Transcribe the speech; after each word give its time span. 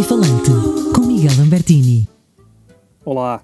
e 0.00 0.02
Falante, 0.02 0.50
com 0.94 1.02
Miguel 1.02 1.32
Lambertini. 1.36 2.08
Olá, 3.04 3.42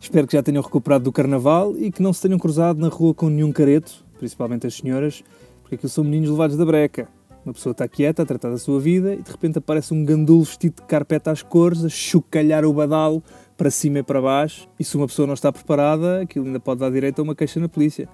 espero 0.00 0.26
que 0.26 0.32
já 0.32 0.42
tenham 0.42 0.62
recuperado 0.62 1.04
do 1.04 1.12
carnaval 1.12 1.76
e 1.76 1.92
que 1.92 2.02
não 2.02 2.14
se 2.14 2.22
tenham 2.22 2.38
cruzado 2.38 2.80
na 2.80 2.88
rua 2.88 3.12
com 3.12 3.28
nenhum 3.28 3.52
careto, 3.52 4.06
principalmente 4.18 4.66
as 4.66 4.72
senhoras, 4.72 5.22
porque 5.60 5.74
aquilo 5.74 5.90
são 5.90 6.02
meninos 6.02 6.30
levados 6.30 6.56
da 6.56 6.64
breca. 6.64 7.08
Uma 7.44 7.52
pessoa 7.52 7.72
está 7.72 7.86
quieta 7.86 8.22
a 8.22 8.26
tratar 8.26 8.48
da 8.48 8.56
sua 8.56 8.80
vida 8.80 9.12
e 9.12 9.22
de 9.22 9.30
repente 9.30 9.58
aparece 9.58 9.92
um 9.92 10.02
gandulo 10.02 10.44
vestido 10.44 10.76
de 10.76 10.82
carpeta 10.86 11.30
às 11.30 11.42
cores 11.42 11.84
a 11.84 11.90
chocalhar 11.90 12.64
o 12.64 12.72
badalo 12.72 13.22
para 13.54 13.70
cima 13.70 13.98
e 13.98 14.02
para 14.02 14.22
baixo. 14.22 14.66
E 14.80 14.84
se 14.84 14.96
uma 14.96 15.06
pessoa 15.06 15.26
não 15.26 15.34
está 15.34 15.52
preparada, 15.52 16.22
aquilo 16.22 16.46
ainda 16.46 16.58
pode 16.58 16.80
dar 16.80 16.90
direito 16.90 17.18
a 17.18 17.22
uma 17.22 17.34
queixa 17.34 17.60
na 17.60 17.68
polícia. 17.68 18.08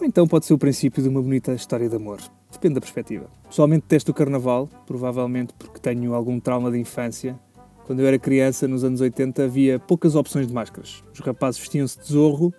Ou 0.00 0.06
então 0.06 0.28
pode 0.28 0.46
ser 0.46 0.54
o 0.54 0.58
princípio 0.58 1.02
de 1.02 1.08
uma 1.08 1.20
bonita 1.20 1.52
história 1.52 1.88
de 1.88 1.96
amor. 1.96 2.20
Depende 2.52 2.74
da 2.74 2.80
perspectiva. 2.80 3.28
Pessoalmente 3.48 3.82
detesto 3.82 4.12
o 4.12 4.14
carnaval, 4.14 4.68
provavelmente 4.86 5.52
porque 5.58 5.80
tenho 5.80 6.14
algum 6.14 6.38
trauma 6.38 6.70
de 6.70 6.78
infância. 6.78 7.36
Quando 7.84 7.98
eu 7.98 8.06
era 8.06 8.16
criança, 8.16 8.68
nos 8.68 8.84
anos 8.84 9.00
80, 9.00 9.42
havia 9.42 9.78
poucas 9.80 10.14
opções 10.14 10.46
de 10.46 10.54
máscaras. 10.54 11.02
Os 11.12 11.18
rapazes 11.18 11.58
vestiam-se 11.58 11.98
de 11.98 12.12
zorro, 12.12 12.54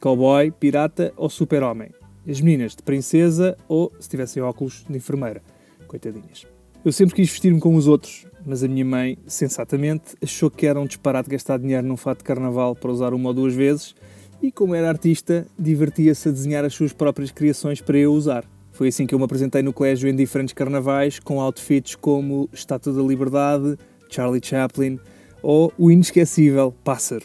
cowboy, 0.00 0.52
pirata 0.52 1.12
ou 1.16 1.28
super-homem. 1.28 1.90
As 2.28 2.40
meninas 2.40 2.76
de 2.76 2.84
princesa 2.84 3.58
ou, 3.66 3.92
se 3.98 4.08
tivessem 4.08 4.40
óculos, 4.40 4.84
de 4.88 4.96
enfermeira. 4.96 5.42
Coitadinhas. 5.88 6.46
Eu 6.84 6.92
sempre 6.92 7.16
quis 7.16 7.28
vestir-me 7.28 7.58
com 7.58 7.74
os 7.74 7.88
outros, 7.88 8.26
mas 8.44 8.62
a 8.62 8.68
minha 8.68 8.84
mãe, 8.84 9.18
sensatamente, 9.26 10.14
achou 10.22 10.48
que 10.48 10.68
era 10.68 10.80
um 10.80 10.86
disparate 10.86 11.28
gastar 11.28 11.58
dinheiro 11.58 11.84
num 11.84 11.96
fato 11.96 12.18
de 12.18 12.24
carnaval 12.24 12.76
para 12.76 12.92
usar 12.92 13.12
uma 13.12 13.30
ou 13.30 13.34
duas 13.34 13.54
vezes 13.54 13.92
e, 14.42 14.52
como 14.52 14.74
era 14.74 14.88
artista, 14.88 15.46
divertia-se 15.58 16.28
a 16.28 16.32
desenhar 16.32 16.64
as 16.64 16.74
suas 16.74 16.92
próprias 16.92 17.30
criações 17.30 17.80
para 17.80 17.98
eu 17.98 18.12
usar. 18.12 18.44
Foi 18.72 18.88
assim 18.88 19.06
que 19.06 19.14
eu 19.14 19.18
me 19.18 19.24
apresentei 19.24 19.62
no 19.62 19.72
colégio 19.72 20.08
em 20.08 20.14
diferentes 20.14 20.52
carnavais, 20.52 21.18
com 21.18 21.40
outfits 21.40 21.94
como 21.94 22.48
Estátua 22.52 22.92
da 22.92 23.02
Liberdade, 23.02 23.78
Charlie 24.10 24.40
Chaplin 24.44 25.00
ou 25.42 25.72
o 25.78 25.90
inesquecível 25.90 26.74
Pássaro. 26.84 27.24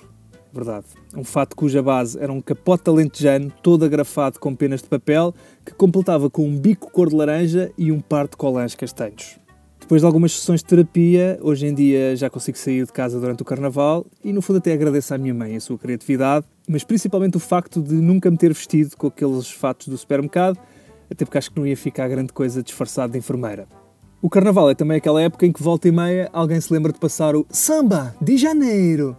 Verdade. 0.53 0.85
Um 1.15 1.23
fato 1.23 1.55
cuja 1.55 1.83
base 1.83 2.17
era 2.19 2.31
um 2.31 2.41
capote 2.41 2.89
alentejano 2.89 3.51
todo 3.61 3.85
agrafado 3.85 4.39
com 4.39 4.55
penas 4.55 4.81
de 4.81 4.87
papel 4.87 5.33
que 5.65 5.73
completava 5.73 6.29
com 6.29 6.45
um 6.45 6.57
bico 6.57 6.91
cor 6.91 7.09
de 7.09 7.15
laranja 7.15 7.71
e 7.77 7.91
um 7.91 7.99
par 7.99 8.27
de 8.27 8.37
colãs 8.37 8.75
castanhos. 8.75 9.40
Depois 9.91 10.03
de 10.03 10.05
algumas 10.05 10.31
sessões 10.31 10.61
de 10.61 10.67
terapia, 10.67 11.37
hoje 11.41 11.67
em 11.67 11.73
dia 11.73 12.15
já 12.15 12.29
consigo 12.29 12.57
sair 12.57 12.85
de 12.85 12.93
casa 12.93 13.19
durante 13.19 13.41
o 13.41 13.45
carnaval 13.45 14.05
e 14.23 14.31
no 14.31 14.41
fundo 14.41 14.59
até 14.59 14.71
agradeço 14.71 15.13
à 15.13 15.17
minha 15.17 15.33
mãe 15.33 15.53
a 15.53 15.59
sua 15.59 15.77
criatividade, 15.77 16.45
mas 16.65 16.85
principalmente 16.85 17.35
o 17.35 17.41
facto 17.41 17.81
de 17.81 17.95
nunca 17.95 18.31
me 18.31 18.37
ter 18.37 18.53
vestido 18.53 18.95
com 18.95 19.07
aqueles 19.07 19.51
fatos 19.51 19.89
do 19.89 19.97
supermercado, 19.97 20.57
até 21.11 21.25
porque 21.25 21.37
acho 21.37 21.51
que 21.51 21.59
não 21.59 21.67
ia 21.67 21.75
ficar 21.75 22.07
grande 22.07 22.31
coisa 22.31 22.63
disfarçado 22.63 23.11
de 23.11 23.19
enfermeira. 23.19 23.67
O 24.21 24.29
carnaval 24.29 24.69
é 24.69 24.75
também 24.75 24.95
aquela 24.95 25.21
época 25.21 25.45
em 25.45 25.51
que 25.51 25.61
volta 25.61 25.89
e 25.89 25.91
meia 25.91 26.29
alguém 26.31 26.61
se 26.61 26.71
lembra 26.71 26.93
de 26.93 26.97
passar 26.97 27.35
o 27.35 27.45
Samba 27.49 28.15
de 28.21 28.37
Janeiro 28.37 29.17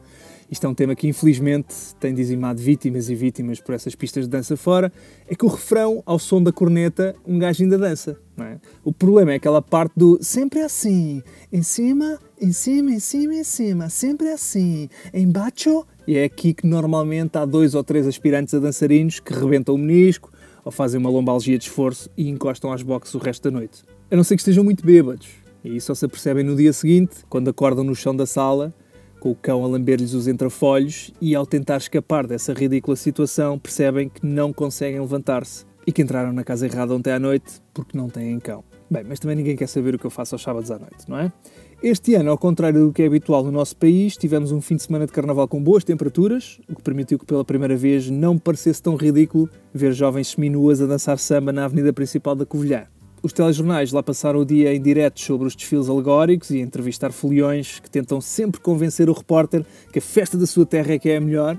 isto 0.53 0.67
é 0.67 0.69
um 0.69 0.75
tema 0.75 0.95
que 0.95 1.09
infelizmente 1.09 1.75
tem 1.99 2.13
dizimado 2.13 2.61
vítimas 2.61 3.09
e 3.09 3.15
vítimas 3.15 3.59
por 3.59 3.75
essas 3.75 3.95
pistas 3.95 4.25
de 4.25 4.31
dança 4.31 4.55
fora, 4.55 4.93
é 5.27 5.35
que 5.35 5.47
o 5.47 5.49
refrão, 5.49 6.03
ao 6.05 6.19
som 6.19 6.43
da 6.43 6.53
corneta, 6.53 7.17
um 7.27 7.39
gajo 7.39 7.63
ainda 7.63 7.79
dança. 7.79 8.19
É? 8.39 8.59
O 8.85 8.93
problema 8.93 9.33
é 9.33 9.37
aquela 9.37 9.63
parte 9.63 9.95
do 9.97 10.19
sempre 10.21 10.61
assim, 10.61 11.23
em 11.51 11.63
cima, 11.63 12.19
em 12.39 12.53
cima, 12.53 12.91
em 12.91 13.01
cima, 13.01 13.35
em 13.35 13.45
cima, 13.45 13.89
sempre 13.89 14.29
assim, 14.29 14.91
embaixo, 15.15 15.87
e 16.07 16.19
é 16.19 16.25
aqui 16.25 16.53
que 16.53 16.67
normalmente 16.67 17.39
há 17.39 17.47
dois 17.47 17.75
ou 17.75 17.83
três 17.83 18.07
aspirantes 18.07 18.53
a 18.53 18.59
dançarinos 18.59 19.21
que 19.21 19.33
rebentam 19.33 19.75
o 19.75 19.79
menisco 19.79 20.31
ou 20.63 20.71
fazem 20.71 21.01
uma 21.01 21.09
lombalgia 21.09 21.57
de 21.57 21.65
esforço 21.65 22.11
e 22.15 22.29
encostam 22.29 22.71
às 22.71 22.83
boxes 22.83 23.15
o 23.15 23.19
resto 23.19 23.45
da 23.45 23.51
noite. 23.51 23.85
A 24.11 24.17
não 24.17 24.23
ser 24.23 24.37
que 24.37 24.43
estejam 24.43 24.63
muito 24.63 24.85
bêbados. 24.85 25.29
E 25.65 25.77
isso 25.77 25.87
só 25.87 25.95
se 25.95 26.05
apercebem 26.05 26.45
no 26.45 26.55
dia 26.55 26.75
seguinte, 26.75 27.25
quando 27.31 27.49
acordam 27.49 27.85
no 27.85 27.95
chão 27.95 28.15
da 28.15 28.27
sala 28.27 28.75
com 29.23 29.31
o 29.31 29.37
cão 29.37 29.65
a 29.65 29.69
lamber-lhes 29.69 30.15
os 30.15 30.27
entrefolhos 30.27 31.13
e, 31.21 31.37
ao 31.37 31.47
tentar 31.47 31.77
escapar 31.77 32.27
dessa 32.27 32.53
ridícula 32.53 32.97
situação, 32.97 33.57
percebem 33.57 34.09
que 34.09 34.27
não 34.27 34.53
conseguem 34.53 34.99
levantar-se 34.99 35.65
e 35.87 35.93
que 35.93 36.03
entraram 36.03 36.33
na 36.33 36.43
casa 36.43 36.67
errada 36.67 36.93
ontem 36.93 37.13
à 37.13 37.21
noite 37.21 37.63
porque 37.73 37.97
não 37.97 38.09
têm 38.09 38.41
cão. 38.41 38.65
Bem, 38.91 39.05
mas 39.09 39.21
também 39.21 39.37
ninguém 39.37 39.57
quer 39.57 39.69
saber 39.69 39.95
o 39.95 39.99
que 39.99 40.05
eu 40.05 40.11
faço 40.11 40.35
aos 40.35 40.43
sábados 40.43 40.73
à 40.73 40.79
noite, 40.79 41.09
não 41.09 41.17
é? 41.17 41.33
Este 41.81 42.17
ano, 42.17 42.33
ao 42.33 42.37
contrário 42.37 42.85
do 42.85 42.93
que 42.93 43.01
é 43.01 43.07
habitual 43.07 43.45
no 43.45 43.53
nosso 43.53 43.77
país, 43.77 44.17
tivemos 44.17 44.51
um 44.51 44.61
fim 44.61 44.75
de 44.75 44.83
semana 44.83 45.07
de 45.07 45.13
carnaval 45.13 45.47
com 45.47 45.63
boas 45.63 45.85
temperaturas, 45.85 46.61
o 46.69 46.75
que 46.75 46.83
permitiu 46.83 47.17
que 47.17 47.25
pela 47.25 47.45
primeira 47.45 47.77
vez 47.77 48.11
não 48.11 48.37
parecesse 48.37 48.83
tão 48.83 48.97
ridículo 48.97 49.49
ver 49.73 49.93
jovens 49.93 50.33
seminuas 50.33 50.83
a 50.83 50.87
dançar 50.87 51.17
samba 51.17 51.53
na 51.53 51.65
avenida 51.65 51.93
principal 51.93 52.35
da 52.35 52.45
Covilhã. 52.45 52.92
Os 53.23 53.33
telejornais 53.33 53.93
lá 53.93 54.03
passaram 54.03 54.41
o 54.41 54.45
dia 54.45 54.75
em 54.75 54.83
direto 54.83 55.21
sobre 55.21 55.47
os 55.47 55.55
desfiles 55.55 55.89
alegóricos 55.89 56.51
e 56.51 56.59
entrevistar 56.59 57.13
foliões 57.13 57.79
que 57.79 57.89
tentam 57.89 58.21
sempre 58.21 58.61
convencer 58.61 59.09
o 59.09 59.13
repórter 59.13 59.65
que 59.93 60.01
a 60.01 60.03
festa 60.03 60.37
da 60.37 60.45
sua 60.45 60.67
terra 60.67 60.95
é 60.95 60.99
que 60.99 61.09
é 61.09 61.19
a 61.19 61.21
melhor, 61.21 61.57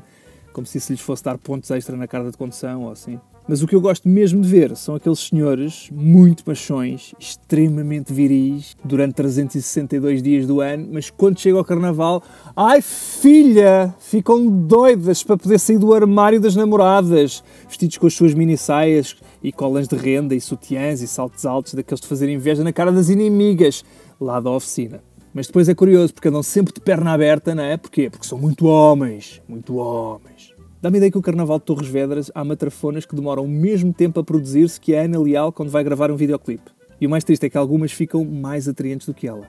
como 0.54 0.66
se 0.66 0.78
isso 0.78 0.92
lhes 0.92 1.02
fosse 1.02 1.24
dar 1.24 1.38
pontos 1.38 1.70
extra 1.72 1.98
na 1.98 2.08
carta 2.08 2.32
de 2.32 2.38
condução 2.38 2.84
ou 2.84 2.92
assim. 2.92 3.20
Mas 3.46 3.62
o 3.62 3.68
que 3.68 3.76
eu 3.76 3.82
gosto 3.82 4.08
mesmo 4.08 4.42
de 4.42 4.48
ver 4.48 4.74
são 4.78 4.96
aqueles 4.96 5.20
senhores 5.20 5.90
muito 5.92 6.44
machões, 6.48 7.14
extremamente 7.20 8.14
viris, 8.14 8.78
durante 8.86 9.16
362 9.16 10.24
dias 10.24 10.48
do 10.48 10.62
ano, 10.62 10.88
mas 10.90 11.10
quando 11.10 11.38
chega 11.38 11.58
ao 11.58 11.66
carnaval, 11.66 12.24
ai 12.56 12.82
filha, 12.82 13.94
ficam 14.00 14.48
doidas 14.48 15.24
para 15.24 15.36
poder 15.36 15.60
sair 15.60 15.78
do 15.78 15.94
armário 15.94 16.40
das 16.40 16.56
namoradas, 16.56 17.44
vestidos 17.68 17.98
com 17.98 18.08
as 18.08 18.14
suas 18.14 18.34
mini 18.34 18.58
saias 18.58 19.18
e 19.44 19.52
colãs 19.52 19.90
de 19.90 19.96
renda 19.98 20.34
e 20.34 20.40
sutiãs 20.40 21.02
e 21.02 21.08
saltos 21.08 21.46
altos 21.46 21.74
daqueles 21.74 22.00
de 22.00 22.08
fazer 22.08 22.30
inveja 22.30 22.64
na 22.64 22.72
cara 22.72 22.94
das 22.94 23.10
inimigas 23.10 23.84
lá 24.22 24.40
da 24.40 24.52
oficina. 24.52 25.02
Mas 25.34 25.48
depois 25.48 25.68
é 25.68 25.74
curioso, 25.74 26.14
porque 26.14 26.28
andam 26.28 26.44
sempre 26.44 26.74
de 26.74 26.80
perna 26.80 27.12
aberta, 27.12 27.56
não 27.56 27.64
é? 27.64 27.76
Porquê? 27.76 28.10
Porque 28.10 28.28
são 28.28 28.38
muito 28.38 28.68
homens, 28.68 29.42
muito 29.48 29.78
homens. 29.78 30.54
Dá-me 30.80 30.98
ideia 30.98 31.12
que 31.12 31.18
o 31.18 31.22
Carnaval 31.22 31.58
de 31.60 31.66
Torres 31.66 31.88
Vedras 31.88 32.32
há 32.36 32.44
matrafonas 32.44 33.06
que 33.06 33.16
demoram 33.16 33.46
o 33.46 33.48
mesmo 33.48 33.92
tempo 33.94 34.20
a 34.20 34.24
produzir-se 34.24 34.80
que 34.80 34.96
a 34.96 35.02
Ana 35.02 35.20
Leal 35.20 35.52
quando 35.52 35.70
vai 35.70 35.84
gravar 35.84 36.12
um 36.12 36.16
videoclipe. 36.16 36.70
E 37.02 37.08
o 37.08 37.10
mais 37.10 37.24
triste 37.24 37.46
é 37.46 37.50
que 37.50 37.58
algumas 37.58 37.92
ficam 37.92 38.24
mais 38.24 38.68
atraentes 38.68 39.08
do 39.08 39.14
que 39.14 39.28
ela. 39.28 39.48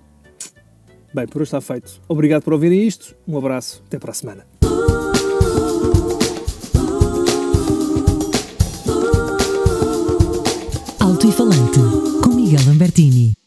Bem, 1.13 1.27
por 1.27 1.43
hoje 1.43 1.49
está 1.49 1.61
feito. 1.61 2.01
Obrigado 2.09 2.43
por 2.43 2.53
ouvirem 2.53 2.87
isto. 2.87 3.15
Um 3.29 3.37
abraço. 3.37 3.83
Até 3.87 3.99
para 3.99 4.11
a 4.11 4.15
semana. 4.15 4.47
Alto 10.99 11.29
e 11.29 11.33
Falante, 11.33 11.79
com 12.23 12.31
Miguel 12.35 12.61
Lambertini. 12.67 13.44